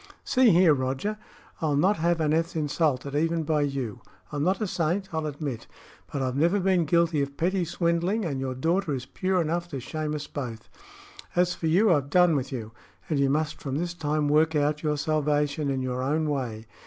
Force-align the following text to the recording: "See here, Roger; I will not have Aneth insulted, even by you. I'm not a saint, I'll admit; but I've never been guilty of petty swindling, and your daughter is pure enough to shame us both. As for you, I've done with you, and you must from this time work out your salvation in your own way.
"See 0.23 0.49
here, 0.49 0.73
Roger; 0.73 1.19
I 1.61 1.67
will 1.67 1.75
not 1.75 1.97
have 1.97 2.19
Aneth 2.19 2.55
insulted, 2.55 3.13
even 3.13 3.43
by 3.43 3.61
you. 3.61 4.01
I'm 4.31 4.41
not 4.43 4.59
a 4.59 4.65
saint, 4.65 5.09
I'll 5.13 5.27
admit; 5.27 5.67
but 6.11 6.23
I've 6.23 6.35
never 6.35 6.59
been 6.59 6.85
guilty 6.85 7.21
of 7.21 7.37
petty 7.37 7.63
swindling, 7.65 8.25
and 8.25 8.39
your 8.39 8.55
daughter 8.55 8.95
is 8.95 9.05
pure 9.05 9.39
enough 9.39 9.67
to 9.67 9.79
shame 9.79 10.15
us 10.15 10.25
both. 10.25 10.69
As 11.35 11.53
for 11.53 11.67
you, 11.67 11.93
I've 11.93 12.09
done 12.09 12.35
with 12.35 12.51
you, 12.51 12.71
and 13.09 13.19
you 13.19 13.29
must 13.29 13.61
from 13.61 13.77
this 13.77 13.93
time 13.93 14.27
work 14.27 14.55
out 14.55 14.81
your 14.81 14.97
salvation 14.97 15.69
in 15.69 15.83
your 15.83 16.01
own 16.01 16.27
way. 16.27 16.65